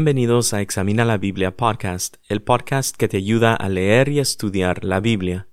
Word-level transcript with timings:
Bienvenidos 0.00 0.54
a 0.54 0.62
Examina 0.62 1.04
la 1.04 1.18
Biblia 1.18 1.58
Podcast, 1.58 2.16
el 2.26 2.40
podcast 2.40 2.96
que 2.96 3.06
te 3.06 3.18
ayuda 3.18 3.54
a 3.54 3.68
leer 3.68 4.08
y 4.08 4.18
estudiar 4.18 4.82
la 4.82 4.98
Biblia. 4.98 5.48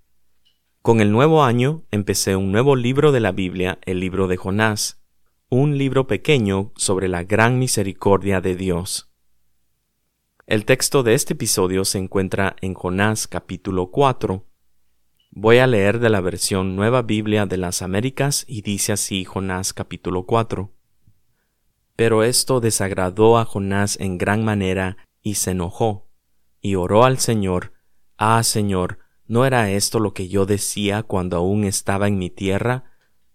Con 0.82 1.02
el 1.02 1.12
nuevo 1.12 1.44
año 1.44 1.84
empecé 1.92 2.38
un 2.38 2.54
nuevo 2.54 2.78
libro 2.78 3.12
de 3.12 3.20
la 3.20 3.34
Biblia, 3.34 3.78
el 3.84 4.00
libro 4.00 4.30
de 4.30 4.38
Jonás, 4.38 5.04
un 5.50 5.78
libro 5.78 6.08
pequeño 6.08 6.72
sobre 6.78 7.10
la 7.10 7.26
gran 7.26 7.60
misericordia 7.60 8.40
de 8.40 8.56
Dios. 8.56 9.12
El 10.46 10.64
texto 10.64 11.04
de 11.04 11.14
este 11.14 11.34
episodio 11.34 11.84
se 11.84 11.98
encuentra 11.98 12.56
en 12.62 12.74
Jonás 12.74 13.28
capítulo 13.28 13.92
4. 13.92 14.46
Voy 15.32 15.58
a 15.58 15.68
leer 15.68 16.00
de 16.00 16.10
la 16.10 16.22
versión 16.22 16.78
Nueva 16.78 17.02
Biblia 17.02 17.48
de 17.48 17.58
las 17.58 17.82
Américas 17.82 18.46
y 18.48 18.62
dice 18.62 18.94
así 18.94 19.26
Jonás 19.26 19.74
capítulo 19.74 20.26
4. 20.26 20.72
Pero 21.98 22.24
esto 22.24 22.62
desagradó 22.62 23.38
a 23.38 23.44
Jonás 23.44 24.00
en 24.00 24.18
gran 24.18 24.46
manera 24.46 24.98
y 25.22 25.34
se 25.36 25.52
enojó, 25.52 26.08
y 26.62 26.76
oró 26.76 27.04
al 27.04 27.18
Señor, 27.18 27.74
Ah 28.18 28.42
Señor, 28.44 29.00
¿no 29.26 29.46
era 29.46 29.72
esto 29.72 30.00
lo 30.00 30.14
que 30.14 30.30
yo 30.30 30.46
decía 30.46 31.04
cuando 31.04 31.38
aún 31.38 31.64
estaba 31.64 32.08
en 32.08 32.20
mi 32.20 32.30
tierra? 32.30 32.86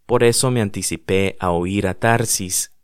Por 0.07 0.23
eso 0.23 0.51
me 0.53 0.61
anticipé 0.61 1.37
a 1.41 1.51
oír 1.51 1.89
a 1.89 1.95
Tarsis, 1.95 2.79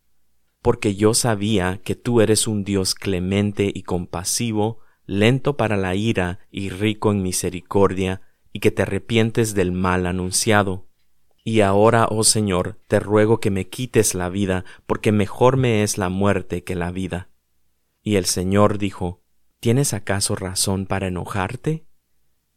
porque 0.63 0.97
yo 0.97 1.15
sabía 1.15 1.81
que 1.85 1.95
tú 1.95 2.21
eres 2.21 2.49
un 2.49 2.65
Dios 2.65 2.97
clemente 2.97 3.71
y 3.73 3.85
compasivo, 3.85 4.81
lento 5.07 5.57
para 5.57 5.77
la 5.77 5.95
ira 5.95 6.41
y 6.51 6.71
rico 6.71 7.13
en 7.13 7.23
misericordia, 7.23 8.23
y 8.53 8.59
que 8.59 8.73
te 8.73 8.83
arrepientes 8.83 9.55
del 9.55 9.71
mal 9.71 10.07
anunciado. 10.07 10.88
Y 11.49 11.63
ahora, 11.63 12.09
oh 12.11 12.25
Señor, 12.25 12.79
te 12.89 13.01
ruego 13.01 13.41
que 13.41 13.51
me 13.51 13.71
quites 13.71 14.15
la 14.15 14.29
vida, 14.29 14.67
porque 14.87 15.13
mejor 15.13 15.57
me 15.57 15.83
es 15.83 15.97
la 15.97 16.11
muerte 16.11 16.63
que 16.63 16.75
la 16.75 16.91
vida. 16.91 17.31
Y 18.03 18.17
el 18.17 18.27
Señor 18.27 18.77
dijo, 18.77 19.23
¿Tienes 19.59 19.95
acaso 19.95 20.37
razón 20.37 20.85
para 20.85 21.07
enojarte? 21.07 21.87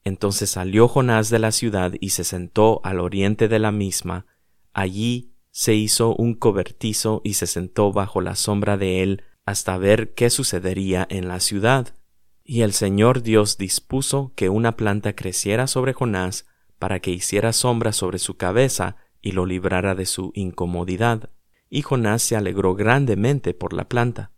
Entonces 0.04 0.50
salió 0.50 0.90
Jonás 0.90 1.30
de 1.30 1.40
la 1.40 1.54
ciudad 1.54 1.94
y 2.02 2.10
se 2.10 2.26
sentó 2.26 2.82
al 2.84 3.00
oriente 3.00 3.48
de 3.48 3.60
la 3.60 3.72
misma. 3.72 4.26
Allí 4.74 5.38
se 5.52 5.74
hizo 5.74 6.14
un 6.14 6.34
cobertizo 6.34 7.22
y 7.24 7.36
se 7.36 7.48
sentó 7.48 7.94
bajo 7.94 8.20
la 8.20 8.36
sombra 8.36 8.76
de 8.76 9.04
él 9.04 9.24
hasta 9.46 9.78
ver 9.78 10.14
qué 10.16 10.30
sucedería 10.30 11.08
en 11.10 11.30
la 11.30 11.40
ciudad. 11.40 11.96
Y 12.44 12.60
el 12.60 12.74
Señor 12.74 13.22
Dios 13.22 13.58
dispuso 13.58 14.34
que 14.36 14.50
una 14.50 14.76
planta 14.76 15.16
creciera 15.16 15.68
sobre 15.68 15.94
Jonás 15.94 16.46
para 16.82 17.00
que 17.00 17.12
hiciera 17.12 17.54
sombra 17.54 17.94
sobre 17.94 18.18
su 18.18 18.38
cabeza 18.38 18.96
y 19.22 19.34
lo 19.34 19.46
librara 19.46 19.94
de 19.94 20.08
su 20.08 20.32
incomodidad. 20.34 21.30
Y 21.70 21.84
Jonás 21.84 22.24
se 22.24 22.36
alegró 22.36 22.74
grandemente 22.74 23.54
por 23.54 23.74
la 23.74 23.88
planta. 23.88 24.32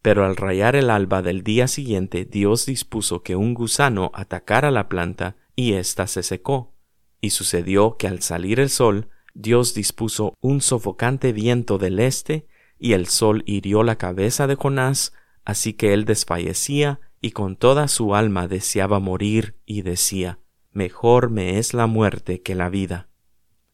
Pero 0.00 0.24
al 0.24 0.36
rayar 0.36 0.74
el 0.74 0.88
alba 0.88 1.20
del 1.20 1.42
día 1.42 1.68
siguiente 1.68 2.24
Dios 2.24 2.64
dispuso 2.64 3.22
que 3.22 3.36
un 3.36 3.52
gusano 3.52 4.10
atacara 4.14 4.70
la 4.70 4.88
planta 4.88 5.36
y 5.54 5.74
ésta 5.74 6.06
se 6.06 6.22
secó. 6.22 6.72
Y 7.20 7.28
sucedió 7.28 7.98
que 7.98 8.08
al 8.08 8.22
salir 8.22 8.58
el 8.58 8.70
sol, 8.70 9.10
Dios 9.34 9.74
dispuso 9.74 10.32
un 10.40 10.62
sofocante 10.62 11.34
viento 11.34 11.76
del 11.76 12.00
este, 12.00 12.46
y 12.78 12.94
el 12.94 13.06
sol 13.06 13.42
hirió 13.44 13.82
la 13.82 13.96
cabeza 13.96 14.46
de 14.46 14.54
Jonás, 14.54 15.12
así 15.44 15.74
que 15.74 15.92
él 15.92 16.06
desfallecía 16.06 17.00
y 17.20 17.32
con 17.32 17.56
toda 17.56 17.86
su 17.86 18.14
alma 18.14 18.48
deseaba 18.48 18.98
morir 18.98 19.58
y 19.66 19.82
decía 19.82 20.38
mejor 20.72 21.30
me 21.30 21.58
es 21.58 21.74
la 21.74 21.86
muerte 21.86 22.42
que 22.42 22.54
la 22.54 22.68
vida. 22.68 23.08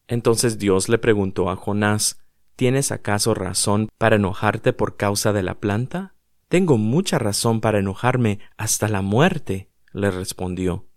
Entonces 0.07 0.59
Dios 0.59 0.89
le 0.89 0.99
preguntó 0.99 1.51
a 1.51 1.57
Jonás, 1.57 2.21
¿Tienes 2.57 2.91
acaso 2.91 3.35
razón 3.35 3.89
para 3.99 4.17
enojarte 4.17 4.73
por 4.73 4.97
causa 4.97 5.33
de 5.33 5.45
la 5.45 5.61
planta? 5.61 6.17
Tengo 6.49 6.77
mucha 6.77 7.19
razón 7.19 7.61
para 7.61 7.79
enojarme 7.79 8.41
hasta 8.57 8.89
la 8.89 9.01
muerte, 9.01 9.71
le 9.93 10.11
respondió. 10.11 10.89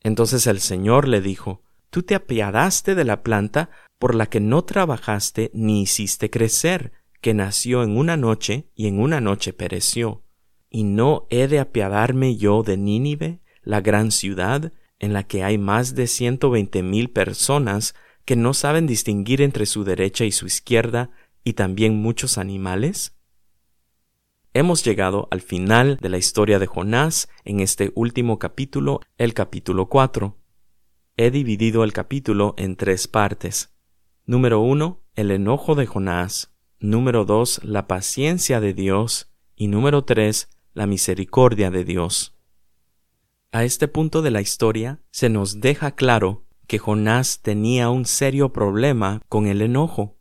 Entonces 0.00 0.46
el 0.46 0.60
Señor 0.60 1.08
le 1.08 1.20
dijo, 1.20 1.62
Tú 1.90 2.02
te 2.02 2.14
apiadaste 2.14 2.94
de 2.94 3.04
la 3.04 3.22
planta 3.22 3.70
por 3.98 4.14
la 4.14 4.26
que 4.26 4.40
no 4.40 4.62
trabajaste 4.62 5.50
ni 5.54 5.82
hiciste 5.82 6.30
crecer, 6.30 6.92
que 7.20 7.34
nació 7.34 7.82
en 7.82 7.96
una 7.96 8.16
noche 8.16 8.70
y 8.74 8.86
en 8.86 9.00
una 9.00 9.20
noche 9.20 9.52
pereció. 9.52 10.22
¿Y 10.70 10.84
no 10.84 11.26
he 11.30 11.48
de 11.48 11.58
apiadarme 11.58 12.36
yo 12.36 12.62
de 12.62 12.76
Nínive, 12.76 13.40
la 13.62 13.80
gran 13.80 14.12
ciudad, 14.12 14.72
en 14.98 15.12
la 15.12 15.24
que 15.24 15.44
hay 15.44 15.58
más 15.58 15.94
de 15.94 16.06
ciento 16.06 16.50
veinte 16.50 16.82
mil 16.82 17.10
personas 17.10 17.94
que 18.24 18.36
no 18.36 18.54
saben 18.54 18.86
distinguir 18.86 19.42
entre 19.42 19.66
su 19.66 19.84
derecha 19.84 20.24
y 20.24 20.32
su 20.32 20.46
izquierda 20.46 21.10
y 21.44 21.54
también 21.54 21.96
muchos 21.96 22.38
animales? 22.38 23.14
Hemos 24.54 24.82
llegado 24.84 25.28
al 25.30 25.40
final 25.40 25.98
de 25.98 26.08
la 26.08 26.18
historia 26.18 26.58
de 26.58 26.66
Jonás 26.66 27.28
en 27.44 27.60
este 27.60 27.92
último 27.94 28.38
capítulo, 28.38 29.00
el 29.16 29.34
capítulo 29.34 29.88
4. 29.88 30.36
He 31.16 31.30
dividido 31.30 31.84
el 31.84 31.92
capítulo 31.92 32.54
en 32.56 32.76
tres 32.76 33.08
partes. 33.08 33.74
Número 34.24 34.60
uno, 34.60 35.02
el 35.14 35.30
enojo 35.30 35.74
de 35.74 35.86
Jonás. 35.86 36.54
Número 36.80 37.24
dos, 37.24 37.60
la 37.64 37.86
paciencia 37.86 38.60
de 38.60 38.72
Dios. 38.72 39.30
Y 39.54 39.68
número 39.68 40.04
tres, 40.04 40.48
la 40.74 40.86
misericordia 40.86 41.70
de 41.70 41.84
Dios. 41.84 42.37
A 43.50 43.64
este 43.64 43.88
punto 43.88 44.20
de 44.20 44.30
la 44.30 44.42
historia 44.42 45.00
se 45.10 45.30
nos 45.30 45.62
deja 45.62 45.92
claro 45.92 46.44
que 46.66 46.76
Jonás 46.78 47.40
tenía 47.40 47.88
un 47.88 48.04
serio 48.04 48.52
problema 48.52 49.22
con 49.30 49.46
el 49.46 49.62
enojo. 49.62 50.18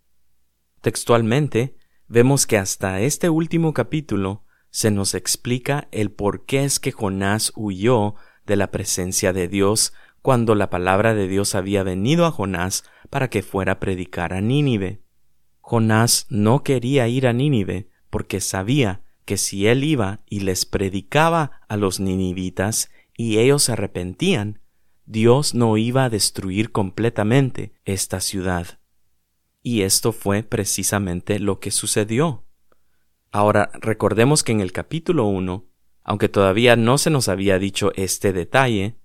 Textualmente, 0.80 1.76
vemos 2.08 2.48
que 2.48 2.58
hasta 2.58 3.02
este 3.02 3.30
último 3.30 3.74
capítulo 3.74 4.46
se 4.70 4.92
nos 4.92 5.14
explica 5.14 5.90
el 5.92 6.10
por 6.10 6.46
qué 6.46 6.64
es 6.64 6.80
que 6.80 6.94
Jonás 6.94 7.52
huyó 7.58 8.16
de 8.46 8.56
la 8.56 8.72
presencia 8.72 9.34
de 9.34 9.50
Dios 9.50 9.92
cuando 10.22 10.56
la 10.56 10.70
palabra 10.70 11.14
de 11.14 11.28
Dios 11.28 11.54
había 11.54 11.84
venido 11.84 12.26
a 12.26 12.32
Jonás 12.32 12.86
para 13.10 13.30
que 13.30 13.44
fuera 13.44 13.74
a 13.74 13.80
predicar 13.82 14.34
a 14.34 14.40
Nínive. 14.40 15.02
Jonás 15.60 16.28
no 16.30 16.64
quería 16.64 17.10
ir 17.10 17.28
a 17.28 17.34
Nínive 17.34 17.90
porque 18.10 18.40
sabía 18.40 19.02
que 19.26 19.36
si 19.36 19.68
él 19.68 19.84
iba 19.84 20.22
y 20.30 20.40
les 20.40 20.66
predicaba 20.66 21.60
a 21.68 21.76
los 21.76 22.00
ninivitas, 22.00 22.90
y 23.18 23.40
ellos 23.40 23.64
se 23.64 23.74
arrepentían, 23.74 24.62
Dios 25.06 25.54
no 25.56 25.76
iba 25.76 26.06
a 26.06 26.10
destruir 26.10 26.72
completamente 26.72 27.74
esta 27.84 28.22
ciudad. 28.22 28.80
Y 29.62 29.82
esto 29.82 30.14
fue 30.14 30.44
precisamente 30.44 31.40
lo 31.40 31.60
que 31.60 31.72
sucedió. 31.72 32.46
Ahora, 33.32 33.72
recordemos 33.74 34.44
que 34.44 34.54
en 34.54 34.62
el 34.62 34.72
capítulo 34.72 35.26
1, 35.26 35.66
aunque 36.04 36.30
todavía 36.30 36.76
no 36.76 36.98
se 36.98 37.10
nos 37.10 37.28
había 37.28 37.60
dicho 37.60 37.92
este 37.96 38.32
detalle, 38.32 38.96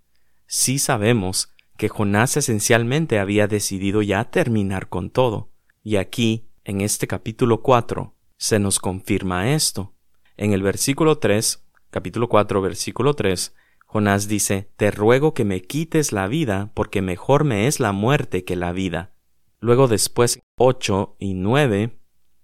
sí 0.47 0.79
sabemos 0.79 1.49
que 1.77 1.89
Jonás 1.89 2.37
esencialmente 2.37 3.19
había 3.19 3.49
decidido 3.49 4.03
ya 4.03 4.31
terminar 4.31 4.89
con 4.89 5.11
todo. 5.11 5.51
Y 5.83 5.97
aquí, 5.97 6.51
en 6.65 6.81
este 6.81 7.09
capítulo 7.09 7.63
4, 7.63 8.15
se 8.37 8.59
nos 8.59 8.79
confirma 8.79 9.53
esto. 9.53 9.95
En 10.37 10.53
el 10.53 10.63
versículo 10.63 11.19
3, 11.19 11.65
capítulo 11.91 12.29
4, 12.29 12.61
versículo 12.61 13.15
3, 13.15 13.55
Jonás 13.93 14.27
dice, 14.27 14.71
Te 14.77 14.91
ruego 14.91 15.35
que 15.35 15.45
me 15.45 15.61
quites 15.61 16.13
la 16.13 16.27
vida, 16.27 16.71
porque 16.73 17.03
mejor 17.03 17.45
me 17.45 17.67
es 17.67 17.79
la 17.79 17.93
muerte 17.93 18.43
que 18.43 18.57
la 18.57 18.73
vida. 18.73 19.13
Luego 19.61 19.87
después 19.87 20.41
ocho 20.57 21.15
y 21.19 21.35
nueve, 21.35 21.99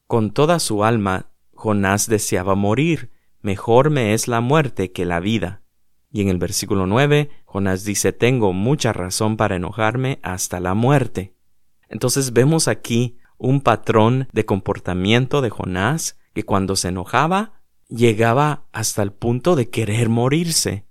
con 0.06 0.32
toda 0.32 0.58
su 0.58 0.84
alma, 0.84 1.30
Jonás 1.54 2.06
deseaba 2.06 2.54
morir, 2.54 3.12
mejor 3.40 3.88
me 3.88 4.12
es 4.12 4.28
la 4.28 4.42
muerte 4.42 4.92
que 4.92 5.06
la 5.06 5.20
vida. 5.20 5.62
Y 6.12 6.20
en 6.20 6.28
el 6.28 6.36
versículo 6.36 6.86
nueve, 6.86 7.30
Jonás 7.46 7.82
dice, 7.82 8.12
Tengo 8.12 8.52
mucha 8.52 8.92
razón 8.92 9.38
para 9.38 9.56
enojarme 9.56 10.18
hasta 10.22 10.60
la 10.60 10.74
muerte. 10.74 11.34
Entonces 11.88 12.34
vemos 12.34 12.68
aquí 12.68 13.16
un 13.38 13.62
patrón 13.62 14.28
de 14.34 14.44
comportamiento 14.44 15.40
de 15.40 15.48
Jonás 15.48 16.18
que 16.34 16.44
cuando 16.44 16.76
se 16.76 16.88
enojaba 16.88 17.62
llegaba 17.88 18.66
hasta 18.70 19.02
el 19.02 19.12
punto 19.12 19.56
de 19.56 19.70
querer 19.70 20.10
morirse. 20.10 20.87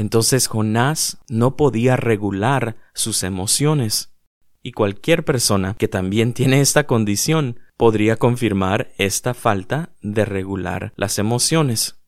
Entonces 0.00 0.46
Jonás 0.46 1.18
no 1.28 1.56
podía 1.56 1.94
regular 1.94 2.78
sus 2.94 3.22
emociones. 3.22 4.14
Y 4.62 4.72
cualquier 4.72 5.26
persona 5.26 5.74
que 5.74 5.88
también 5.88 6.32
tiene 6.32 6.62
esta 6.62 6.86
condición 6.86 7.60
podría 7.76 8.16
confirmar 8.16 8.92
esta 8.96 9.34
falta 9.34 9.90
de 10.00 10.24
regular 10.24 10.94
las 10.96 11.18
emociones. 11.18 12.00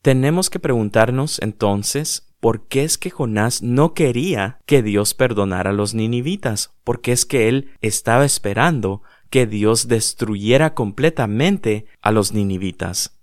Tenemos 0.00 0.48
que 0.48 0.60
preguntarnos 0.60 1.40
entonces 1.42 2.32
por 2.38 2.68
qué 2.68 2.84
es 2.84 2.98
que 2.98 3.10
Jonás 3.10 3.64
no 3.64 3.94
quería 3.94 4.60
que 4.64 4.84
Dios 4.84 5.14
perdonara 5.14 5.70
a 5.70 5.72
los 5.72 5.94
ninivitas, 5.94 6.72
porque 6.84 7.10
es 7.10 7.26
que 7.26 7.48
él 7.48 7.72
estaba 7.80 8.24
esperando 8.24 9.02
que 9.28 9.48
Dios 9.48 9.88
destruyera 9.88 10.74
completamente 10.74 11.86
a 12.00 12.12
los 12.12 12.32
ninivitas. 12.32 13.21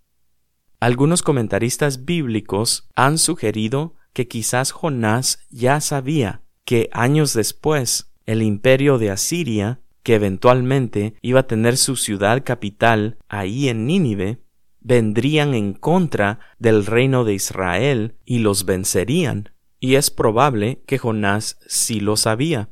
Algunos 0.79 1.23
comentaristas 1.23 2.05
bíblicos 2.05 2.87
han 2.95 3.17
sugerido 3.17 3.95
que 4.13 4.29
quizás 4.29 4.71
Jonás 4.71 5.39
ya 5.49 5.81
sabía 5.81 6.41
que 6.63 6.89
años 6.93 7.33
después 7.33 8.13
el 8.25 8.41
imperio 8.41 8.97
de 8.97 9.11
Asiria, 9.11 9.81
que 10.03 10.15
eventualmente 10.15 11.15
iba 11.21 11.41
a 11.41 11.47
tener 11.47 11.75
su 11.75 11.97
ciudad 11.97 12.43
capital 12.45 13.17
ahí 13.27 13.67
en 13.67 13.87
Nínive, 13.87 14.39
vendrían 14.79 15.53
en 15.53 15.73
contra 15.73 16.39
del 16.59 16.85
reino 16.85 17.25
de 17.25 17.33
Israel 17.33 18.15
y 18.23 18.39
los 18.39 18.65
vencerían. 18.65 19.51
Y 19.81 19.95
es 19.95 20.11
probable 20.11 20.81
que 20.85 20.97
Jonás 20.97 21.57
sí 21.67 21.99
lo 21.99 22.15
sabía, 22.15 22.69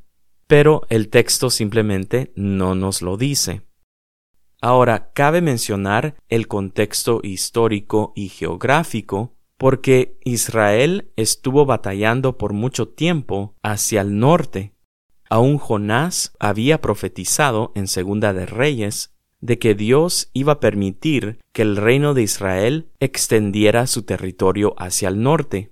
pero 0.47 0.83
el 0.89 1.09
texto 1.09 1.49
simplemente 1.49 2.31
no 2.35 2.73
nos 2.73 3.01
lo 3.01 3.17
dice. 3.17 3.66
Ahora, 4.61 5.11
cabe 5.13 5.41
mencionar 5.41 6.15
el 6.29 6.47
contexto 6.47 7.19
histórico 7.23 8.13
y 8.15 8.29
geográfico, 8.29 9.35
porque 9.57 10.17
Israel 10.23 11.11
estuvo 11.15 11.65
batallando 11.65 12.37
por 12.37 12.53
mucho 12.53 12.87
tiempo 12.87 13.55
hacia 13.61 14.01
el 14.01 14.19
norte. 14.19 14.73
Aún 15.29 15.57
Jonás 15.57 16.33
había 16.39 16.79
profetizado 16.81 17.71
en 17.75 17.87
Segunda 17.87 18.33
de 18.33 18.45
Reyes 18.45 19.13
de 19.39 19.59
que 19.59 19.75
Dios 19.75 20.29
iba 20.33 20.53
a 20.53 20.59
permitir 20.59 21.39
que 21.53 21.61
el 21.61 21.75
reino 21.77 22.13
de 22.13 22.23
Israel 22.23 22.89
extendiera 22.99 23.85
su 23.87 24.03
territorio 24.03 24.73
hacia 24.77 25.09
el 25.09 25.21
norte. 25.21 25.71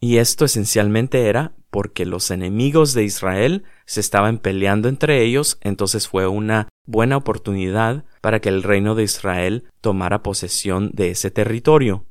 Y 0.00 0.16
esto 0.16 0.44
esencialmente 0.44 1.26
era 1.26 1.54
porque 1.70 2.06
los 2.06 2.30
enemigos 2.30 2.92
de 2.92 3.04
Israel 3.04 3.64
se 3.86 4.00
estaban 4.00 4.38
peleando 4.38 4.88
entre 4.88 5.22
ellos, 5.22 5.58
entonces 5.62 6.08
fue 6.08 6.26
una 6.26 6.68
buena 6.86 7.16
oportunidad 7.16 8.04
para 8.22 8.40
que 8.40 8.48
el 8.48 8.62
reino 8.62 8.94
de 8.94 9.02
Israel 9.02 9.64
tomara 9.82 10.22
posesión 10.22 10.90
de 10.94 11.10
ese 11.10 11.30
territorio. 11.30 12.06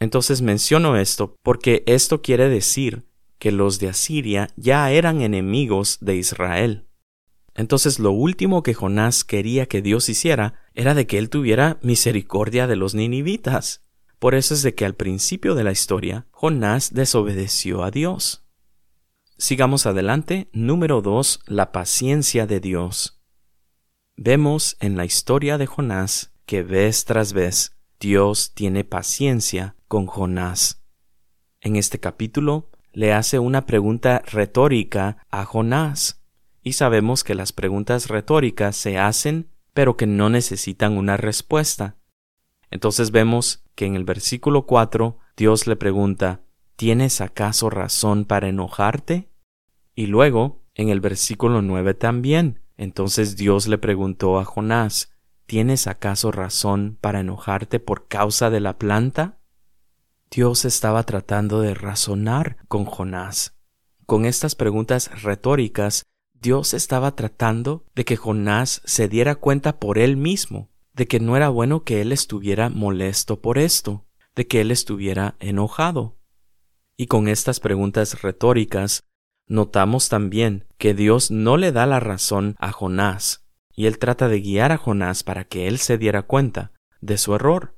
Entonces 0.00 0.40
menciono 0.40 0.96
esto 0.96 1.34
porque 1.42 1.82
esto 1.86 2.22
quiere 2.22 2.48
decir 2.48 3.04
que 3.38 3.52
los 3.52 3.78
de 3.78 3.88
Asiria 3.88 4.48
ya 4.56 4.90
eran 4.90 5.20
enemigos 5.20 5.98
de 6.00 6.16
Israel. 6.16 6.86
Entonces 7.54 7.98
lo 7.98 8.12
último 8.12 8.62
que 8.62 8.72
Jonás 8.72 9.24
quería 9.24 9.66
que 9.66 9.82
Dios 9.82 10.08
hiciera 10.08 10.54
era 10.74 10.94
de 10.94 11.06
que 11.08 11.18
él 11.18 11.28
tuviera 11.28 11.78
misericordia 11.82 12.68
de 12.68 12.76
los 12.76 12.94
ninivitas. 12.94 13.82
Por 14.20 14.36
eso 14.36 14.54
es 14.54 14.62
de 14.62 14.74
que 14.74 14.84
al 14.84 14.94
principio 14.94 15.56
de 15.56 15.64
la 15.64 15.72
historia 15.72 16.26
Jonás 16.30 16.94
desobedeció 16.94 17.82
a 17.82 17.90
Dios. 17.90 18.44
Sigamos 19.38 19.86
adelante. 19.86 20.48
Número 20.52 21.02
2. 21.02 21.40
La 21.46 21.72
paciencia 21.72 22.46
de 22.46 22.60
Dios. 22.60 23.17
Vemos 24.20 24.76
en 24.80 24.96
la 24.96 25.04
historia 25.04 25.58
de 25.58 25.66
Jonás 25.66 26.32
que 26.44 26.64
vez 26.64 27.04
tras 27.04 27.32
vez 27.32 27.76
Dios 28.00 28.52
tiene 28.52 28.82
paciencia 28.82 29.76
con 29.86 30.06
Jonás. 30.06 30.82
En 31.60 31.76
este 31.76 32.00
capítulo 32.00 32.68
le 32.92 33.12
hace 33.12 33.38
una 33.38 33.64
pregunta 33.64 34.20
retórica 34.26 35.18
a 35.30 35.44
Jonás, 35.44 36.20
y 36.64 36.72
sabemos 36.72 37.22
que 37.22 37.36
las 37.36 37.52
preguntas 37.52 38.08
retóricas 38.08 38.74
se 38.74 38.98
hacen 38.98 39.50
pero 39.72 39.96
que 39.96 40.08
no 40.08 40.30
necesitan 40.30 40.98
una 40.98 41.16
respuesta. 41.16 41.94
Entonces 42.72 43.12
vemos 43.12 43.62
que 43.76 43.86
en 43.86 43.94
el 43.94 44.02
versículo 44.02 44.66
4 44.66 45.16
Dios 45.36 45.68
le 45.68 45.76
pregunta 45.76 46.40
¿Tienes 46.74 47.20
acaso 47.20 47.70
razón 47.70 48.24
para 48.24 48.48
enojarte? 48.48 49.30
Y 49.94 50.06
luego, 50.06 50.64
en 50.74 50.88
el 50.88 50.98
versículo 50.98 51.62
9 51.62 51.94
también, 51.94 52.62
entonces 52.78 53.36
Dios 53.36 53.68
le 53.68 53.76
preguntó 53.76 54.38
a 54.38 54.46
Jonás 54.46 55.12
¿Tienes 55.44 55.86
acaso 55.86 56.32
razón 56.32 56.96
para 57.00 57.20
enojarte 57.20 57.80
por 57.80 58.08
causa 58.08 58.48
de 58.48 58.60
la 58.60 58.78
planta? 58.78 59.38
Dios 60.30 60.64
estaba 60.64 61.02
tratando 61.04 61.60
de 61.60 61.74
razonar 61.74 62.56
con 62.68 62.86
Jonás. 62.86 63.54
Con 64.06 64.24
estas 64.24 64.54
preguntas 64.54 65.22
retóricas, 65.22 66.04
Dios 66.34 66.72
estaba 66.72 67.14
tratando 67.14 67.84
de 67.94 68.04
que 68.04 68.16
Jonás 68.16 68.82
se 68.84 69.08
diera 69.08 69.34
cuenta 69.36 69.78
por 69.78 69.98
él 69.98 70.16
mismo 70.16 70.70
de 70.98 71.06
que 71.06 71.20
no 71.20 71.36
era 71.36 71.48
bueno 71.48 71.84
que 71.84 72.00
él 72.00 72.10
estuviera 72.10 72.70
molesto 72.70 73.40
por 73.40 73.56
esto, 73.56 74.04
de 74.34 74.48
que 74.48 74.60
él 74.60 74.72
estuviera 74.72 75.36
enojado. 75.38 76.18
Y 76.96 77.06
con 77.06 77.28
estas 77.28 77.60
preguntas 77.60 78.20
retóricas, 78.20 79.04
notamos 79.48 80.08
también 80.08 80.66
que 80.76 80.94
Dios 80.94 81.30
no 81.30 81.56
le 81.56 81.72
da 81.72 81.86
la 81.86 82.00
razón 82.00 82.54
a 82.58 82.70
Jonás, 82.70 83.46
y 83.74 83.86
él 83.86 83.98
trata 83.98 84.28
de 84.28 84.40
guiar 84.40 84.72
a 84.72 84.76
Jonás 84.76 85.22
para 85.22 85.44
que 85.44 85.66
él 85.66 85.78
se 85.78 85.98
diera 85.98 86.22
cuenta 86.22 86.72
de 87.00 87.18
su 87.18 87.34
error. 87.34 87.76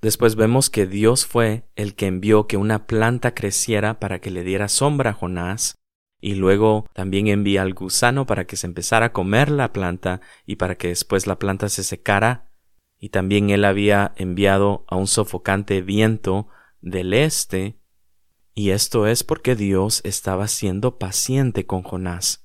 Después 0.00 0.36
vemos 0.36 0.70
que 0.70 0.86
Dios 0.86 1.26
fue 1.26 1.68
el 1.74 1.94
que 1.94 2.06
envió 2.06 2.46
que 2.46 2.56
una 2.56 2.86
planta 2.86 3.34
creciera 3.34 3.98
para 3.98 4.20
que 4.20 4.30
le 4.30 4.44
diera 4.44 4.68
sombra 4.68 5.10
a 5.10 5.14
Jonás, 5.14 5.74
y 6.20 6.34
luego 6.34 6.86
también 6.94 7.28
envía 7.28 7.62
al 7.62 7.74
gusano 7.74 8.26
para 8.26 8.44
que 8.44 8.56
se 8.56 8.66
empezara 8.66 9.06
a 9.06 9.12
comer 9.12 9.50
la 9.50 9.72
planta 9.72 10.20
y 10.46 10.56
para 10.56 10.76
que 10.76 10.88
después 10.88 11.26
la 11.26 11.38
planta 11.38 11.68
se 11.68 11.84
secara, 11.84 12.50
y 12.98 13.10
también 13.10 13.50
él 13.50 13.64
había 13.64 14.12
enviado 14.16 14.84
a 14.88 14.96
un 14.96 15.06
sofocante 15.06 15.80
viento 15.82 16.48
del 16.80 17.14
este, 17.14 17.77
y 18.58 18.72
esto 18.72 19.06
es 19.06 19.22
porque 19.22 19.54
Dios 19.54 20.00
estaba 20.02 20.48
siendo 20.48 20.98
paciente 20.98 21.64
con 21.64 21.84
Jonás. 21.84 22.44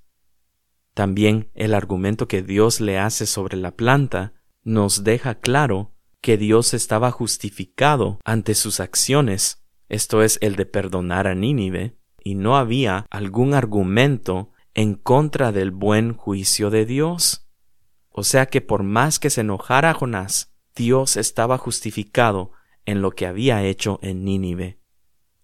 También 0.94 1.50
el 1.56 1.74
argumento 1.74 2.28
que 2.28 2.44
Dios 2.44 2.82
le 2.82 3.00
hace 3.00 3.26
sobre 3.26 3.58
la 3.58 3.72
planta 3.72 4.36
nos 4.62 5.04
deja 5.04 5.40
claro 5.40 5.96
que 6.22 6.38
Dios 6.38 6.76
estaba 6.76 7.10
justificado 7.10 8.20
ante 8.26 8.54
sus 8.54 8.80
acciones, 8.80 9.66
esto 9.90 10.22
es 10.22 10.38
el 10.42 10.56
de 10.56 10.68
perdonar 10.68 11.26
a 11.26 11.34
Nínive, 11.34 11.98
y 12.24 12.36
no 12.36 12.58
había 12.58 13.08
algún 13.10 13.56
argumento 13.56 14.52
en 14.76 14.94
contra 14.94 15.52
del 15.52 15.72
buen 15.72 16.14
juicio 16.14 16.70
de 16.70 16.86
Dios. 16.86 17.50
O 18.10 18.24
sea 18.24 18.46
que 18.46 18.62
por 18.62 18.84
más 18.84 19.18
que 19.18 19.32
se 19.32 19.42
enojara 19.42 19.96
Jonás, 19.96 20.54
Dios 20.76 21.18
estaba 21.18 21.58
justificado 21.58 22.52
en 22.86 23.02
lo 23.02 23.10
que 23.10 23.26
había 23.26 23.64
hecho 23.64 23.98
en 24.04 24.24
Nínive. 24.24 24.83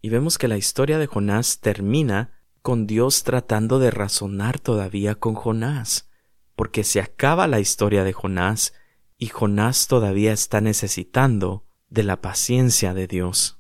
Y 0.01 0.10
vemos 0.10 0.38
que 0.38 0.48
la 0.48 0.57
historia 0.57 0.98
de 0.98 1.07
Jonás 1.07 1.60
termina 1.60 2.40
con 2.62 2.88
Dios 2.88 3.24
tratando 3.24 3.80
de 3.80 3.91
razonar 3.91 4.60
todavía 4.60 5.15
con 5.15 5.36
Jonás, 5.36 6.10
porque 6.56 6.84
se 6.84 7.01
acaba 7.01 7.48
la 7.48 7.60
historia 7.60 8.03
de 8.03 8.13
Jonás 8.13 8.74
y 9.18 9.27
Jonás 9.27 9.88
todavía 9.88 10.32
está 10.32 10.62
necesitando 10.62 11.65
de 11.89 12.03
la 12.03 12.22
paciencia 12.22 12.94
de 12.94 13.08
Dios. 13.08 13.60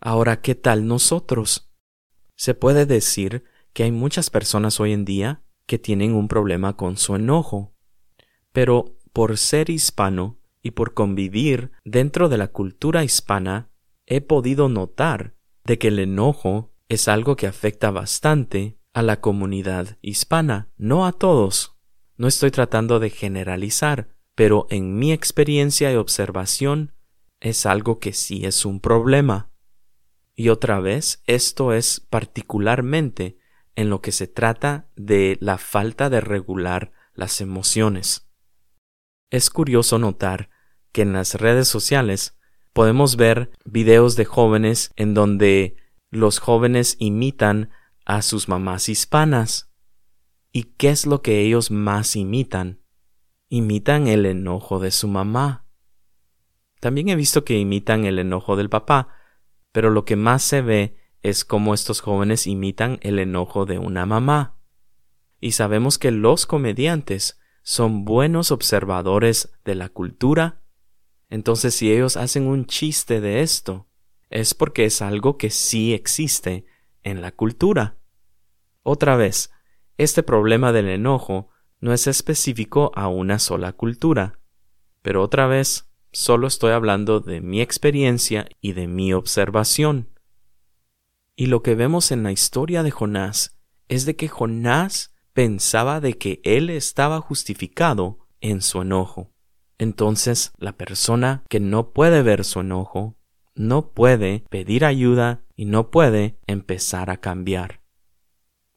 Ahora, 0.00 0.40
¿qué 0.40 0.54
tal 0.54 0.86
nosotros? 0.86 1.70
Se 2.34 2.54
puede 2.54 2.84
decir 2.84 3.44
que 3.72 3.84
hay 3.84 3.92
muchas 3.92 4.30
personas 4.30 4.80
hoy 4.80 4.92
en 4.92 5.04
día 5.04 5.42
que 5.66 5.78
tienen 5.78 6.14
un 6.14 6.28
problema 6.28 6.76
con 6.76 6.96
su 6.96 7.14
enojo, 7.14 7.74
pero 8.52 8.96
por 9.12 9.38
ser 9.38 9.70
hispano 9.70 10.38
y 10.62 10.72
por 10.72 10.94
convivir 10.94 11.72
dentro 11.84 12.28
de 12.28 12.38
la 12.38 12.48
cultura 12.48 13.04
hispana, 13.04 13.70
he 14.06 14.20
podido 14.20 14.68
notar 14.68 15.34
de 15.64 15.78
que 15.78 15.88
el 15.88 15.98
enojo 15.98 16.72
es 16.88 17.08
algo 17.08 17.36
que 17.36 17.46
afecta 17.46 17.90
bastante 17.90 18.78
a 18.94 19.02
la 19.02 19.20
comunidad 19.20 19.98
hispana, 20.00 20.70
no 20.76 21.06
a 21.06 21.12
todos. 21.12 21.76
No 22.16 22.28
estoy 22.28 22.50
tratando 22.50 22.98
de 22.98 23.10
generalizar, 23.10 24.16
pero 24.34 24.66
en 24.70 24.96
mi 24.96 25.12
experiencia 25.12 25.92
y 25.92 25.96
observación 25.96 26.94
es 27.40 27.66
algo 27.66 27.98
que 27.98 28.12
sí 28.12 28.46
es 28.46 28.64
un 28.64 28.80
problema. 28.80 29.50
Y 30.34 30.48
otra 30.50 30.80
vez, 30.80 31.22
esto 31.26 31.72
es 31.72 32.00
particularmente 32.00 33.38
en 33.74 33.90
lo 33.90 34.00
que 34.00 34.12
se 34.12 34.26
trata 34.26 34.88
de 34.96 35.36
la 35.40 35.58
falta 35.58 36.08
de 36.08 36.20
regular 36.20 36.92
las 37.14 37.40
emociones. 37.40 38.28
Es 39.30 39.50
curioso 39.50 39.98
notar 39.98 40.50
que 40.92 41.02
en 41.02 41.12
las 41.12 41.34
redes 41.34 41.68
sociales 41.68 42.35
podemos 42.76 43.16
ver 43.16 43.50
videos 43.64 44.16
de 44.16 44.26
jóvenes 44.26 44.92
en 44.96 45.14
donde 45.14 45.76
los 46.10 46.40
jóvenes 46.40 46.96
imitan 46.98 47.70
a 48.04 48.20
sus 48.20 48.50
mamás 48.50 48.90
hispanas. 48.90 49.72
¿Y 50.52 50.64
qué 50.64 50.90
es 50.90 51.06
lo 51.06 51.22
que 51.22 51.40
ellos 51.40 51.70
más 51.70 52.16
imitan? 52.16 52.82
Imitan 53.48 54.08
el 54.08 54.26
enojo 54.26 54.78
de 54.78 54.90
su 54.90 55.08
mamá. 55.08 55.64
También 56.78 57.08
he 57.08 57.16
visto 57.16 57.46
que 57.46 57.58
imitan 57.58 58.04
el 58.04 58.18
enojo 58.18 58.56
del 58.56 58.68
papá, 58.68 59.08
pero 59.72 59.88
lo 59.88 60.04
que 60.04 60.16
más 60.16 60.42
se 60.42 60.60
ve 60.60 60.98
es 61.22 61.46
cómo 61.46 61.72
estos 61.72 62.02
jóvenes 62.02 62.46
imitan 62.46 62.98
el 63.00 63.18
enojo 63.18 63.64
de 63.64 63.78
una 63.78 64.04
mamá. 64.04 64.58
Y 65.40 65.52
sabemos 65.52 65.96
que 65.96 66.10
los 66.10 66.44
comediantes 66.44 67.40
son 67.62 68.04
buenos 68.04 68.50
observadores 68.50 69.50
de 69.64 69.76
la 69.76 69.88
cultura. 69.88 70.60
Entonces 71.28 71.74
si 71.74 71.92
ellos 71.92 72.16
hacen 72.16 72.46
un 72.46 72.66
chiste 72.66 73.20
de 73.20 73.42
esto, 73.42 73.88
es 74.30 74.54
porque 74.54 74.84
es 74.84 75.02
algo 75.02 75.38
que 75.38 75.50
sí 75.50 75.92
existe 75.92 76.66
en 77.02 77.20
la 77.20 77.32
cultura. 77.32 77.96
Otra 78.82 79.16
vez, 79.16 79.50
este 79.98 80.22
problema 80.22 80.72
del 80.72 80.88
enojo 80.88 81.48
no 81.80 81.92
es 81.92 82.06
específico 82.06 82.92
a 82.94 83.08
una 83.08 83.38
sola 83.38 83.72
cultura, 83.72 84.40
pero 85.02 85.22
otra 85.22 85.46
vez, 85.46 85.88
solo 86.12 86.46
estoy 86.46 86.72
hablando 86.72 87.20
de 87.20 87.40
mi 87.40 87.60
experiencia 87.60 88.48
y 88.60 88.72
de 88.72 88.86
mi 88.88 89.12
observación. 89.12 90.10
Y 91.36 91.46
lo 91.46 91.62
que 91.62 91.74
vemos 91.74 92.10
en 92.12 92.22
la 92.22 92.32
historia 92.32 92.82
de 92.82 92.90
Jonás 92.90 93.58
es 93.88 94.06
de 94.06 94.16
que 94.16 94.28
Jonás 94.28 95.14
pensaba 95.32 96.00
de 96.00 96.16
que 96.16 96.40
él 96.44 96.70
estaba 96.70 97.20
justificado 97.20 98.26
en 98.40 98.62
su 98.62 98.80
enojo. 98.80 99.35
Entonces 99.78 100.52
la 100.58 100.72
persona 100.72 101.42
que 101.48 101.60
no 101.60 101.90
puede 101.90 102.22
ver 102.22 102.44
su 102.44 102.60
enojo, 102.60 103.16
no 103.54 103.90
puede 103.90 104.44
pedir 104.50 104.84
ayuda 104.84 105.42
y 105.56 105.64
no 105.64 105.90
puede 105.90 106.38
empezar 106.46 107.10
a 107.10 107.18
cambiar. 107.18 107.80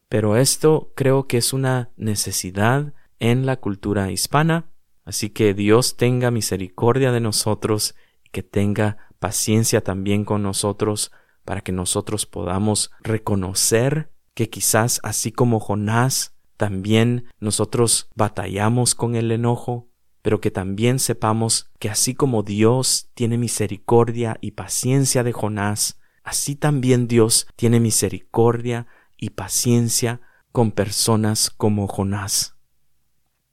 Pero 0.08 0.38
esto 0.38 0.92
creo 0.96 1.28
que 1.28 1.38
es 1.38 1.54
una 1.54 1.92
necesidad 1.98 2.94
en 3.20 3.46
la 3.46 3.58
cultura 3.58 4.12
hispana, 4.12 4.72
así 5.06 5.30
que 5.30 5.54
Dios 5.54 5.98
tenga 5.98 6.32
misericordia 6.32 7.12
de 7.12 7.20
nosotros 7.20 7.96
y 8.24 8.30
que 8.30 8.44
tenga 8.44 8.98
paciencia 9.20 9.82
también 9.82 10.26
con 10.26 10.42
nosotros 10.42 11.12
para 11.44 11.62
que 11.62 11.72
nosotros 11.72 12.26
podamos 12.26 12.92
reconocer 13.02 14.12
que 14.34 14.50
quizás 14.50 15.00
así 15.04 15.32
como 15.32 15.60
Jonás, 15.60 16.36
también 16.58 17.26
nosotros 17.40 18.10
batallamos 18.16 18.96
con 18.96 19.16
el 19.16 19.32
enojo, 19.32 19.89
pero 20.22 20.42
que 20.42 20.52
también 20.52 21.00
sepamos 21.00 21.72
que 21.80 21.90
así 21.90 22.14
como 22.14 22.44
Dios 22.44 23.10
tiene 23.14 23.38
misericordia 23.38 24.38
y 24.42 24.52
paciencia 24.52 25.24
de 25.24 25.32
Jonás, 25.32 26.00
así 26.24 26.56
también 26.56 27.08
Dios 27.08 27.48
tiene 27.56 27.80
misericordia 27.80 28.88
y 29.18 29.32
paciencia 29.32 30.22
con 30.52 30.72
personas 30.72 31.50
como 31.50 31.88
Jonás. 31.88 32.56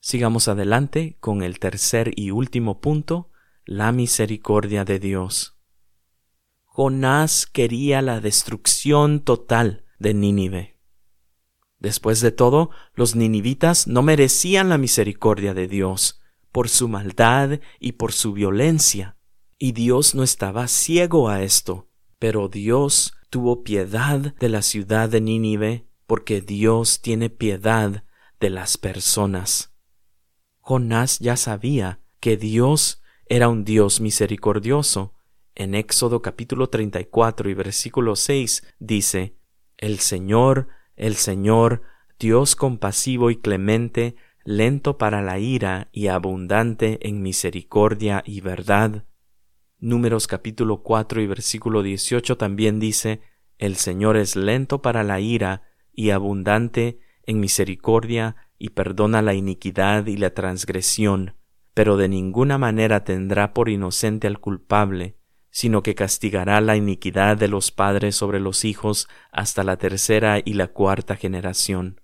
Sigamos 0.01 0.49
adelante 0.49 1.17
con 1.21 1.43
el 1.43 1.59
tercer 1.59 2.13
y 2.17 2.31
último 2.31 2.81
punto, 2.81 3.31
la 3.65 3.93
misericordia 3.93 4.85
de 4.85 4.99
Dios. 4.99 5.57
Jonás 6.65 7.47
quería 7.47 8.03
la 8.03 8.21
destrucción 8.21 9.21
total 9.21 9.85
de 9.99 10.15
Nínive. 10.15 10.79
Después 11.79 12.21
de 12.21 12.33
todo, 12.33 12.71
los 12.95 13.17
ninivitas 13.17 13.87
no 13.87 14.03
merecían 14.03 14.69
la 14.69 14.79
misericordia 14.79 15.55
de 15.55 15.69
Dios 15.69 16.21
por 16.57 16.71
su 16.71 16.89
maldad 16.89 17.61
y 17.81 17.93
por 17.93 18.15
su 18.15 18.33
violencia, 18.33 19.19
y 19.59 19.73
Dios 19.73 20.15
no 20.15 20.23
estaba 20.23 20.69
ciego 20.69 21.29
a 21.29 21.43
esto, 21.43 21.91
pero 22.19 22.49
Dios 22.49 23.13
tuvo 23.29 23.63
piedad 23.63 24.35
de 24.37 24.49
la 24.49 24.63
ciudad 24.63 25.11
de 25.11 25.21
Nínive 25.21 25.87
porque 26.07 26.41
Dios 26.41 27.03
tiene 27.03 27.29
piedad 27.29 28.05
de 28.41 28.49
las 28.49 28.79
personas. 28.79 29.75
Jonás 30.61 31.19
ya 31.19 31.37
sabía 31.37 32.01
que 32.21 32.39
Dios 32.39 33.03
era 33.27 33.51
un 33.51 33.63
Dios 33.63 34.01
misericordioso. 34.01 35.13
En 35.55 35.75
Éxodo 35.75 36.23
capítulo 36.23 36.71
34 36.71 37.51
y 37.51 37.53
versículo 37.53 38.17
6 38.17 38.63
dice, 38.79 39.37
El 39.77 39.99
Señor, 39.99 40.69
el 40.97 41.17
Señor, 41.17 41.83
Dios 42.19 42.57
compasivo 42.57 43.31
y 43.31 43.37
clemente, 43.37 44.17
lento 44.47 44.97
para 44.97 45.23
la 45.23 45.41
ira 45.41 45.89
y 45.91 46.07
abundante 46.07 47.01
en 47.03 47.21
misericordia 47.21 48.23
y 48.25 48.41
verdad. 48.41 49.05
Números 49.81 50.29
capítulo 50.29 50.85
4 50.85 51.21
y 51.21 51.27
versículo 51.27 51.83
18 51.83 52.37
también 52.37 52.79
dice, 52.79 53.23
El 53.59 53.75
Señor 53.75 54.17
es 54.17 54.37
lento 54.37 54.83
para 54.83 55.03
la 55.03 55.19
ira 55.19 55.63
y 55.93 56.11
abundante 56.11 57.01
en 57.25 57.41
misericordia 57.41 58.37
y 58.57 58.71
perdona 58.71 59.21
la 59.21 59.35
iniquidad 59.35 60.07
y 60.07 60.17
la 60.17 60.31
transgresión, 60.31 61.35
pero 61.75 61.97
de 61.97 62.09
ninguna 62.09 62.57
manera 62.57 63.03
tendrá 63.03 63.53
por 63.53 63.69
inocente 63.69 64.29
al 64.29 64.39
culpable, 64.39 65.17
sino 65.51 65.83
que 65.83 65.97
castigará 65.97 66.61
la 66.61 66.77
iniquidad 66.77 67.37
de 67.37 67.49
los 67.49 67.73
padres 67.73 68.15
sobre 68.15 68.39
los 68.39 68.65
hijos 68.65 69.09
hasta 69.33 69.65
la 69.65 69.77
tercera 69.77 70.39
y 70.45 70.53
la 70.53 70.69
cuarta 70.69 71.17
generación. 71.17 72.01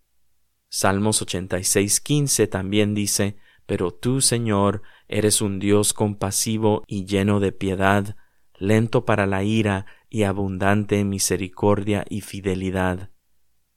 Salmos 0.75 1.21
86.15 1.21 2.49
también 2.49 2.95
dice, 2.95 3.37
Pero 3.67 3.91
tú, 3.91 4.23
Señor, 4.23 4.81
eres 5.07 5.43
un 5.43 5.59
Dios 5.59 5.93
compasivo 5.93 6.83
y 6.87 7.05
lleno 7.05 7.41
de 7.41 7.53
piedad, 7.53 8.17
lento 8.59 9.05
para 9.05 9.27
la 9.27 9.45
ira 9.45 9.85
y 10.09 10.23
abundante 10.23 10.99
en 10.99 11.11
misericordia 11.11 12.07
y 12.09 12.23
fidelidad. 12.23 13.11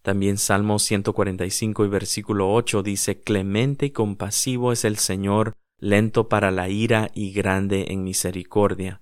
También 0.04 0.38
Salmo 0.38 0.80
145 0.80 1.84
y 1.84 1.90
versículo 1.90 2.54
8 2.54 2.82
dice, 2.82 3.20
Clemente 3.20 3.88
y 3.88 3.92
compasivo 3.92 4.72
es 4.72 4.86
el 4.86 4.98
Señor, 4.98 5.52
lento 5.78 6.30
para 6.30 6.50
la 6.50 6.70
ira 6.70 7.12
y 7.14 7.34
grande 7.34 7.88
en 7.90 8.06
misericordia. 8.06 9.02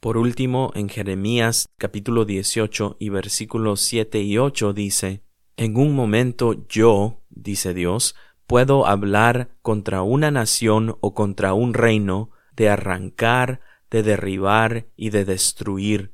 Por 0.00 0.16
último, 0.16 0.72
en 0.74 0.88
Jeremías 0.88 1.68
capítulo 1.78 2.24
18 2.24 2.96
y 2.98 3.08
versículos 3.08 3.82
7 3.82 4.20
y 4.20 4.36
8 4.36 4.72
dice, 4.72 5.22
En 5.56 5.76
un 5.76 5.94
momento 5.94 6.66
yo, 6.66 7.19
dice 7.30 7.74
Dios, 7.74 8.14
puedo 8.46 8.86
hablar 8.86 9.50
contra 9.62 10.02
una 10.02 10.30
nación 10.30 10.96
o 11.00 11.14
contra 11.14 11.54
un 11.54 11.72
reino, 11.72 12.30
de 12.54 12.68
arrancar, 12.68 13.60
de 13.90 14.02
derribar 14.02 14.86
y 14.96 15.10
de 15.10 15.24
destruir, 15.24 16.12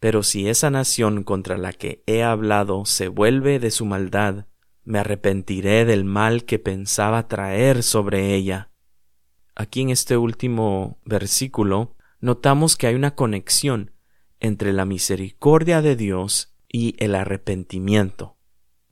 pero 0.00 0.22
si 0.22 0.48
esa 0.48 0.70
nación 0.70 1.22
contra 1.24 1.56
la 1.56 1.72
que 1.72 2.02
he 2.06 2.22
hablado 2.22 2.84
se 2.84 3.08
vuelve 3.08 3.58
de 3.58 3.70
su 3.70 3.86
maldad, 3.86 4.46
me 4.84 4.98
arrepentiré 4.98 5.84
del 5.84 6.04
mal 6.04 6.44
que 6.44 6.58
pensaba 6.58 7.26
traer 7.26 7.82
sobre 7.82 8.34
ella. 8.34 8.70
Aquí 9.54 9.80
en 9.80 9.90
este 9.90 10.16
último 10.16 10.98
versículo 11.04 11.96
notamos 12.20 12.76
que 12.76 12.88
hay 12.88 12.94
una 12.94 13.14
conexión 13.14 13.92
entre 14.40 14.72
la 14.72 14.84
misericordia 14.84 15.80
de 15.80 15.96
Dios 15.96 16.54
y 16.68 16.96
el 16.98 17.14
arrepentimiento. 17.14 18.33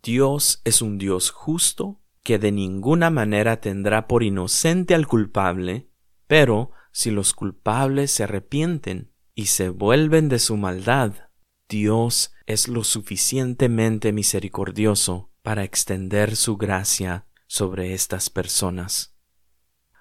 Dios 0.03 0.61
es 0.65 0.83
un 0.83 0.99
Dios 0.99 1.31
justo 1.31 2.01
que 2.25 2.39
de 2.39 2.51
ninguna 2.51 3.11
manera 3.11 3.61
tendrá 3.61 4.09
por 4.09 4.25
inocente 4.25 4.95
al 4.95 5.07
culpable, 5.07 5.91
pero 6.27 6.73
si 6.91 7.11
los 7.11 7.33
culpables 7.33 8.11
se 8.11 8.25
arrepienten 8.25 9.13
y 9.35 9.47
se 9.47 9.69
vuelven 9.69 10.29
de 10.29 10.41
su 10.41 10.57
maldad, 10.57 11.15
Dios 11.69 12.33
es 12.47 12.67
lo 12.67 12.83
suficientemente 12.83 14.13
misericordioso 14.13 15.31
para 15.43 15.63
extender 15.63 16.35
su 16.37 16.57
gracia 16.57 17.27
sobre 17.47 17.95
estas 17.95 18.29
personas. 18.29 19.17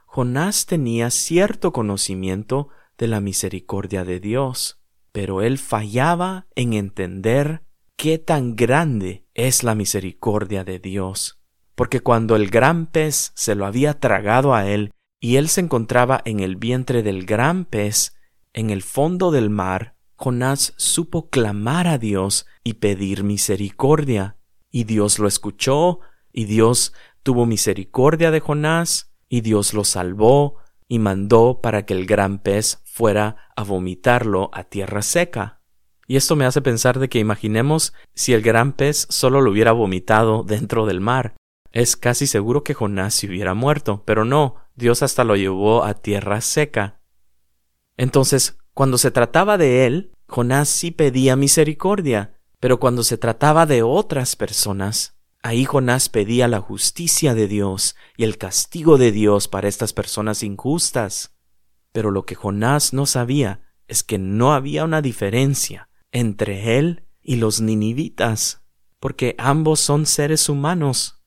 Jonás 0.05 0.65
tenía 0.65 1.11
cierto 1.11 1.71
conocimiento 1.71 2.69
de 2.97 3.07
la 3.07 3.21
misericordia 3.21 4.03
de 4.03 4.19
Dios, 4.19 4.81
pero 5.11 5.41
él 5.41 5.57
fallaba 5.57 6.47
en 6.55 6.73
entender 6.73 7.63
qué 8.01 8.17
tan 8.17 8.55
grande 8.55 9.27
es 9.35 9.63
la 9.63 9.75
misericordia 9.75 10.63
de 10.63 10.79
Dios, 10.79 11.39
porque 11.75 11.99
cuando 11.99 12.35
el 12.35 12.49
gran 12.49 12.87
pez 12.87 13.31
se 13.35 13.53
lo 13.53 13.67
había 13.67 13.99
tragado 13.99 14.55
a 14.55 14.67
él 14.67 14.91
y 15.19 15.35
él 15.35 15.49
se 15.49 15.61
encontraba 15.61 16.19
en 16.25 16.39
el 16.39 16.55
vientre 16.55 17.03
del 17.03 17.27
gran 17.27 17.63
pez, 17.63 18.15
en 18.53 18.71
el 18.71 18.81
fondo 18.81 19.29
del 19.29 19.51
mar, 19.51 19.97
Jonás 20.15 20.73
supo 20.77 21.29
clamar 21.29 21.87
a 21.87 21.99
Dios 21.99 22.47
y 22.63 22.73
pedir 22.73 23.23
misericordia, 23.23 24.35
y 24.71 24.85
Dios 24.85 25.19
lo 25.19 25.27
escuchó, 25.27 25.99
y 26.33 26.45
Dios 26.45 26.93
tuvo 27.21 27.45
misericordia 27.45 28.31
de 28.31 28.39
Jonás, 28.39 29.13
y 29.29 29.41
Dios 29.41 29.75
lo 29.75 29.83
salvó, 29.83 30.55
y 30.87 30.97
mandó 30.97 31.61
para 31.61 31.85
que 31.85 31.93
el 31.93 32.07
gran 32.07 32.39
pez 32.39 32.81
fuera 32.83 33.51
a 33.55 33.63
vomitarlo 33.63 34.49
a 34.53 34.63
tierra 34.63 35.03
seca. 35.03 35.60
Y 36.11 36.17
esto 36.17 36.35
me 36.35 36.43
hace 36.43 36.61
pensar 36.61 36.99
de 36.99 37.07
que 37.07 37.19
imaginemos 37.19 37.93
si 38.13 38.33
el 38.33 38.41
gran 38.41 38.73
pez 38.73 39.07
solo 39.09 39.39
lo 39.39 39.49
hubiera 39.49 39.71
vomitado 39.71 40.43
dentro 40.43 40.85
del 40.85 40.99
mar. 40.99 41.37
Es 41.71 41.95
casi 41.95 42.27
seguro 42.27 42.65
que 42.65 42.73
Jonás 42.73 43.13
se 43.13 43.27
hubiera 43.27 43.53
muerto, 43.53 44.03
pero 44.05 44.25
no, 44.25 44.57
Dios 44.75 45.03
hasta 45.03 45.23
lo 45.23 45.37
llevó 45.37 45.85
a 45.85 45.93
tierra 45.93 46.41
seca. 46.41 46.99
Entonces, 47.95 48.57
cuando 48.73 48.97
se 48.97 49.09
trataba 49.09 49.57
de 49.57 49.85
él, 49.85 50.11
Jonás 50.27 50.67
sí 50.67 50.91
pedía 50.91 51.37
misericordia, 51.37 52.37
pero 52.59 52.77
cuando 52.77 53.03
se 53.03 53.17
trataba 53.17 53.65
de 53.65 53.81
otras 53.81 54.35
personas, 54.35 55.15
ahí 55.41 55.63
Jonás 55.63 56.09
pedía 56.09 56.49
la 56.49 56.59
justicia 56.59 57.35
de 57.35 57.47
Dios 57.47 57.95
y 58.17 58.25
el 58.25 58.37
castigo 58.37 58.97
de 58.97 59.13
Dios 59.13 59.47
para 59.47 59.69
estas 59.69 59.93
personas 59.93 60.43
injustas. 60.43 61.37
Pero 61.93 62.11
lo 62.11 62.25
que 62.25 62.35
Jonás 62.35 62.91
no 62.91 63.05
sabía 63.05 63.61
es 63.87 64.03
que 64.03 64.17
no 64.17 64.53
había 64.53 64.83
una 64.83 65.01
diferencia 65.01 65.87
entre 66.11 66.77
él 66.77 67.05
y 67.21 67.37
los 67.37 67.61
ninivitas, 67.61 68.63
porque 68.99 69.35
ambos 69.37 69.79
son 69.79 70.05
seres 70.05 70.49
humanos, 70.49 71.21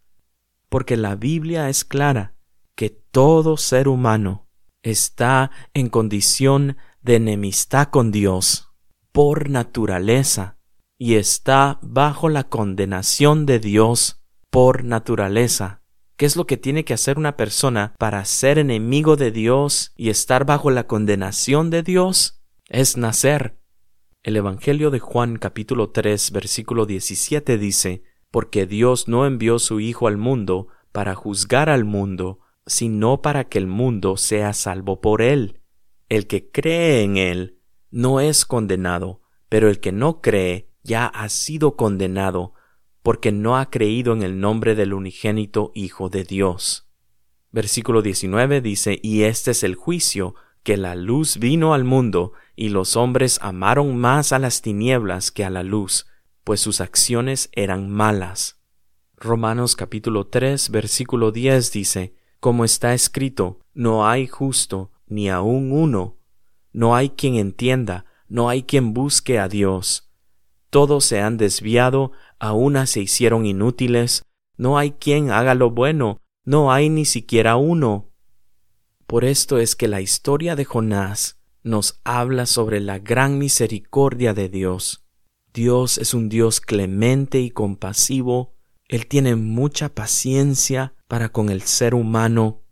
porque 0.68 0.96
la 0.96 1.14
Biblia 1.16 1.68
es 1.68 1.84
clara 1.84 2.34
que 2.74 2.90
todo 2.90 3.56
ser 3.56 3.88
humano 3.88 4.48
está 4.82 5.50
en 5.72 5.88
condición 5.88 6.76
de 7.02 7.16
enemistad 7.16 7.88
con 7.88 8.10
Dios 8.10 8.70
por 9.12 9.48
naturaleza 9.48 10.58
y 10.98 11.14
está 11.14 11.78
bajo 11.82 12.28
la 12.28 12.44
condenación 12.44 13.46
de 13.46 13.60
Dios 13.60 14.20
por 14.50 14.84
naturaleza. 14.84 15.82
¿Qué 16.16 16.26
es 16.26 16.36
lo 16.36 16.46
que 16.46 16.56
tiene 16.56 16.84
que 16.84 16.94
hacer 16.94 17.18
una 17.18 17.36
persona 17.36 17.94
para 17.98 18.24
ser 18.24 18.58
enemigo 18.58 19.16
de 19.16 19.30
Dios 19.30 19.92
y 19.96 20.10
estar 20.10 20.44
bajo 20.44 20.70
la 20.70 20.86
condenación 20.86 21.70
de 21.70 21.82
Dios? 21.82 22.40
Es 22.68 22.96
nacer. 22.96 23.58
El 24.24 24.38
Evangelio 24.38 24.90
de 24.90 25.00
Juan 25.00 25.36
capítulo 25.36 25.90
3 25.90 26.32
versículo 26.32 26.86
17 26.86 27.58
dice, 27.58 28.04
Porque 28.30 28.64
Dios 28.64 29.06
no 29.06 29.26
envió 29.26 29.58
su 29.58 29.80
Hijo 29.80 30.08
al 30.08 30.16
mundo 30.16 30.68
para 30.92 31.14
juzgar 31.14 31.68
al 31.68 31.84
mundo, 31.84 32.40
sino 32.64 33.20
para 33.20 33.50
que 33.50 33.58
el 33.58 33.66
mundo 33.66 34.16
sea 34.16 34.54
salvo 34.54 35.02
por 35.02 35.20
él. 35.20 35.60
El 36.08 36.26
que 36.26 36.50
cree 36.50 37.02
en 37.02 37.18
él 37.18 37.58
no 37.90 38.18
es 38.18 38.46
condenado, 38.46 39.20
pero 39.50 39.68
el 39.68 39.78
que 39.78 39.92
no 39.92 40.22
cree 40.22 40.70
ya 40.82 41.04
ha 41.04 41.28
sido 41.28 41.76
condenado, 41.76 42.54
porque 43.02 43.30
no 43.30 43.58
ha 43.58 43.68
creído 43.68 44.14
en 44.14 44.22
el 44.22 44.40
nombre 44.40 44.74
del 44.74 44.94
unigénito 44.94 45.70
Hijo 45.74 46.08
de 46.08 46.24
Dios. 46.24 46.88
Versículo 47.52 48.00
19 48.00 48.62
dice, 48.62 48.98
Y 49.02 49.24
este 49.24 49.50
es 49.50 49.62
el 49.62 49.74
juicio, 49.74 50.34
que 50.62 50.78
la 50.78 50.94
luz 50.94 51.36
vino 51.36 51.74
al 51.74 51.84
mundo, 51.84 52.32
y 52.56 52.68
los 52.68 52.96
hombres 52.96 53.38
amaron 53.42 53.96
más 53.96 54.32
a 54.32 54.38
las 54.38 54.62
tinieblas 54.62 55.30
que 55.30 55.44
a 55.44 55.50
la 55.50 55.62
luz, 55.62 56.06
pues 56.44 56.60
sus 56.60 56.80
acciones 56.80 57.50
eran 57.52 57.90
malas. 57.90 58.60
Romanos 59.16 59.76
capítulo 59.76 60.26
3 60.26 60.70
versículo 60.70 61.32
10 61.32 61.72
dice, 61.72 62.14
Como 62.40 62.64
está 62.64 62.94
escrito, 62.94 63.60
no 63.72 64.06
hay 64.06 64.26
justo, 64.26 64.92
ni 65.06 65.30
aun 65.30 65.72
uno, 65.72 66.18
no 66.72 66.94
hay 66.94 67.10
quien 67.10 67.36
entienda, 67.36 68.04
no 68.28 68.48
hay 68.48 68.64
quien 68.64 68.94
busque 68.94 69.38
a 69.38 69.48
Dios. 69.48 70.10
Todos 70.70 71.04
se 71.04 71.20
han 71.20 71.36
desviado, 71.36 72.12
a 72.38 72.52
una 72.52 72.86
se 72.86 73.00
hicieron 73.00 73.46
inútiles, 73.46 74.24
no 74.56 74.76
hay 74.78 74.92
quien 74.92 75.30
haga 75.30 75.54
lo 75.54 75.70
bueno, 75.70 76.20
no 76.44 76.72
hay 76.72 76.88
ni 76.88 77.04
siquiera 77.04 77.56
uno. 77.56 78.10
Por 79.06 79.24
esto 79.24 79.58
es 79.58 79.76
que 79.76 79.88
la 79.88 80.00
historia 80.00 80.56
de 80.56 80.64
Jonás 80.64 81.40
nos 81.64 82.00
habla 82.04 82.46
sobre 82.46 82.78
la 82.80 82.98
gran 82.98 83.38
misericordia 83.38 84.34
de 84.34 84.48
Dios. 84.50 85.06
Dios 85.52 85.98
es 85.98 86.14
un 86.14 86.28
Dios 86.28 86.60
clemente 86.60 87.40
y 87.40 87.50
compasivo, 87.50 88.54
Él 88.86 89.06
tiene 89.06 89.34
mucha 89.34 89.88
paciencia 89.88 90.94
para 91.08 91.30
con 91.30 91.48
el 91.48 91.62
ser 91.62 91.94
humano, 91.94 92.62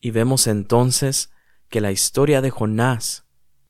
y 0.00 0.10
vemos 0.10 0.46
entonces 0.46 1.30
que 1.68 1.80
la 1.80 1.92
historia 1.92 2.40
de 2.40 2.50
Jonás 2.50 3.26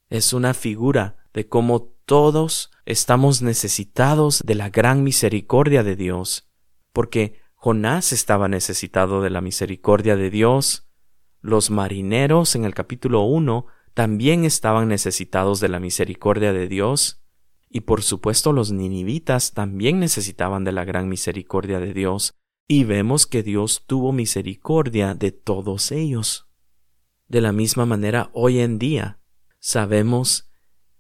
es 0.09 0.33
una 0.33 0.55
figura 0.55 1.17
de 1.35 1.47
cómo 1.47 1.93
todos 2.07 2.71
estamos 2.87 3.43
necesitados 3.43 4.43
de 4.47 4.55
la 4.55 4.71
gran 4.71 5.03
misericordia 5.03 5.83
de 5.83 5.95
Dios, 5.95 6.49
porque 6.93 7.41
Jonás 7.55 8.13
estaba 8.13 8.49
necesitado 8.49 9.21
de 9.21 9.31
la 9.31 9.43
misericordia 9.43 10.17
de 10.17 10.31
Dios, 10.31 10.89
los 11.43 11.71
marineros 11.71 12.55
en 12.55 12.65
el 12.65 12.75
capítulo 12.75 13.23
1 13.23 13.67
también 13.95 14.45
estaban 14.45 14.89
necesitados 14.89 15.61
de 15.61 15.69
la 15.69 15.81
misericordia 15.81 16.53
de 16.53 16.69
Dios, 16.69 17.23
y 17.69 17.81
por 17.81 18.03
supuesto 18.03 18.53
los 18.53 18.73
ninivitas 18.73 19.53
también 19.53 20.01
necesitaban 20.01 20.65
de 20.65 20.73
la 20.73 20.85
gran 20.85 21.09
misericordia 21.09 21.81
de 21.81 21.95
Dios, 21.95 22.35
y 22.67 22.85
vemos 22.85 23.27
que 23.27 23.43
Dios 23.43 23.85
tuvo 23.87 24.13
misericordia 24.13 25.15
de 25.15 25.33
todos 25.33 25.93
ellos. 25.93 26.49
De 27.29 27.41
la 27.41 27.53
misma 27.53 27.87
manera, 27.87 28.31
hoy 28.33 28.61
en 28.61 28.79
día, 28.79 29.21
sabemos 29.59 30.51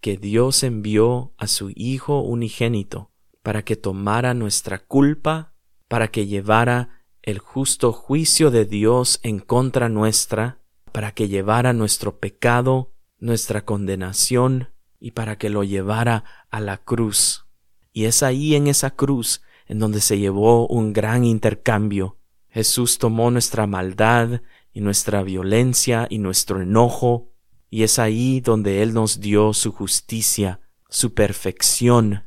que 0.01 0.17
Dios 0.17 0.63
envió 0.63 1.35
a 1.39 1.47
su 1.47 1.73
Hijo 1.75 2.21
unigénito 2.21 3.11
para 3.43 3.65
que 3.65 3.77
tomara 3.77 4.35
nuestra 4.35 4.79
culpa, 4.79 5.55
para 5.89 6.09
que 6.09 6.27
llevara 6.27 7.05
el 7.23 7.39
justo 7.39 7.93
juicio 7.93 8.51
de 8.51 8.65
Dios 8.65 9.21
en 9.23 9.41
contra 9.41 9.89
nuestra, 9.89 10.60
para 10.93 11.13
que 11.13 11.29
llevara 11.29 11.73
nuestro 11.73 12.19
pecado, 12.19 12.93
nuestra 13.19 13.65
condenación, 13.65 14.71
y 14.99 15.13
para 15.13 15.39
que 15.39 15.49
lo 15.49 15.65
llevara 15.65 16.25
a 16.51 16.61
la 16.61 16.77
cruz. 16.77 17.47
Y 17.93 18.05
es 18.05 18.23
ahí 18.23 18.55
en 18.55 18.67
esa 18.67 18.91
cruz 18.91 19.43
en 19.67 19.79
donde 19.79 20.01
se 20.01 20.19
llevó 20.19 20.67
un 20.67 20.93
gran 20.93 21.25
intercambio. 21.25 22.19
Jesús 22.49 22.99
tomó 22.99 23.31
nuestra 23.31 23.67
maldad 23.67 24.43
y 24.73 24.81
nuestra 24.81 25.23
violencia 25.23 26.07
y 26.11 26.19
nuestro 26.19 26.61
enojo, 26.61 27.33
y 27.71 27.85
es 27.85 27.99
ahí 28.01 28.41
donde 28.41 28.83
Él 28.83 28.93
nos 28.93 29.21
dio 29.21 29.55
su 29.55 29.71
justicia, 29.73 30.61
su 30.89 31.15
perfección. 31.15 32.25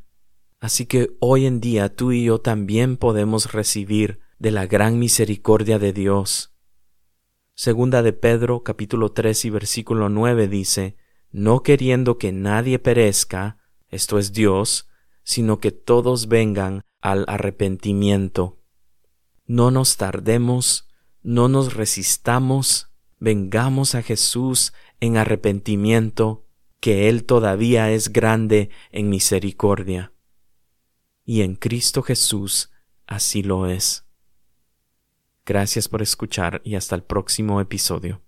Así 0.58 0.86
que 0.86 1.10
hoy 1.20 1.44
en 1.44 1.60
día 1.60 1.94
tú 1.94 2.12
y 2.12 2.24
yo 2.24 2.40
también 2.40 2.96
podemos 2.96 3.52
recibir 3.52 4.20
de 4.38 4.50
la 4.50 4.66
gran 4.66 4.98
misericordia 4.98 5.78
de 5.78 5.92
Dios. 5.92 6.53
Segunda 7.56 8.02
de 8.02 8.12
Pedro 8.12 8.64
capítulo 8.64 9.12
3 9.12 9.44
y 9.44 9.50
versículo 9.50 10.08
9 10.08 10.48
dice, 10.48 10.96
no 11.30 11.62
queriendo 11.62 12.18
que 12.18 12.32
nadie 12.32 12.80
perezca, 12.80 13.58
esto 13.90 14.18
es 14.18 14.32
Dios, 14.32 14.88
sino 15.22 15.60
que 15.60 15.70
todos 15.70 16.26
vengan 16.26 16.82
al 17.00 17.24
arrepentimiento. 17.28 18.60
No 19.46 19.70
nos 19.70 19.96
tardemos, 19.96 20.88
no 21.22 21.48
nos 21.48 21.74
resistamos, 21.74 22.90
vengamos 23.20 23.94
a 23.94 24.02
Jesús 24.02 24.72
en 24.98 25.16
arrepentimiento, 25.16 26.48
que 26.80 27.08
Él 27.08 27.24
todavía 27.24 27.92
es 27.92 28.12
grande 28.12 28.70
en 28.90 29.10
misericordia. 29.10 30.12
Y 31.24 31.42
en 31.42 31.54
Cristo 31.54 32.02
Jesús 32.02 32.72
así 33.06 33.44
lo 33.44 33.68
es. 33.68 34.04
Gracias 35.46 35.88
por 35.88 36.00
escuchar 36.00 36.62
y 36.64 36.74
hasta 36.74 36.94
el 36.96 37.02
próximo 37.02 37.60
episodio. 37.60 38.22